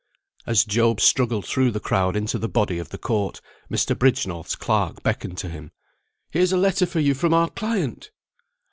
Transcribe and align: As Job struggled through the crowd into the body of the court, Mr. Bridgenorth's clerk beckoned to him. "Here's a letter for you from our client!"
As 0.47 0.65
Job 0.65 0.99
struggled 0.99 1.45
through 1.45 1.69
the 1.69 1.79
crowd 1.79 2.15
into 2.15 2.39
the 2.39 2.49
body 2.49 2.79
of 2.79 2.89
the 2.89 2.97
court, 2.97 3.39
Mr. 3.69 3.95
Bridgenorth's 3.95 4.55
clerk 4.55 5.03
beckoned 5.03 5.37
to 5.37 5.47
him. 5.47 5.69
"Here's 6.31 6.51
a 6.51 6.57
letter 6.57 6.87
for 6.87 6.99
you 6.99 7.13
from 7.13 7.35
our 7.35 7.51
client!" 7.51 8.09